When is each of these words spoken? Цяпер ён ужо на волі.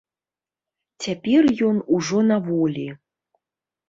Цяпер 1.03 1.47
ён 1.67 1.77
ужо 1.97 2.21
на 2.31 2.37
волі. 2.47 2.87